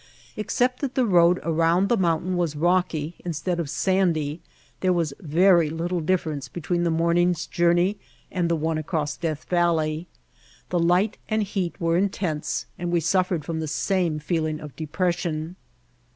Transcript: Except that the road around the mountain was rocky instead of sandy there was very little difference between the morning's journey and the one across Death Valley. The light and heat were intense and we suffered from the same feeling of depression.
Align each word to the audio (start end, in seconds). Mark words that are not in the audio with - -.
Except 0.35 0.79
that 0.79 0.95
the 0.95 1.05
road 1.05 1.39
around 1.43 1.87
the 1.87 1.95
mountain 1.95 2.35
was 2.35 2.55
rocky 2.55 3.13
instead 3.23 3.59
of 3.59 3.69
sandy 3.69 4.41
there 4.79 4.91
was 4.91 5.13
very 5.19 5.69
little 5.69 5.99
difference 6.01 6.47
between 6.47 6.83
the 6.83 6.89
morning's 6.89 7.45
journey 7.45 7.97
and 8.31 8.49
the 8.49 8.55
one 8.55 8.79
across 8.79 9.15
Death 9.15 9.43
Valley. 9.43 10.07
The 10.69 10.79
light 10.79 11.19
and 11.29 11.43
heat 11.43 11.79
were 11.79 11.97
intense 11.97 12.65
and 12.79 12.91
we 12.91 12.99
suffered 12.99 13.45
from 13.45 13.59
the 13.59 13.67
same 13.67 14.17
feeling 14.17 14.59
of 14.59 14.75
depression. 14.75 15.55